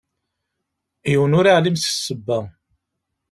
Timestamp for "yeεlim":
1.47-1.77